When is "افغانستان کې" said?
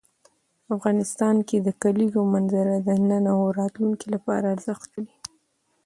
0.75-1.57